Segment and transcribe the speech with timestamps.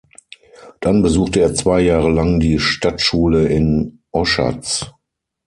[0.79, 4.91] Dann besuchte er zwei Jahre lang die Stadtschule in Oschatz.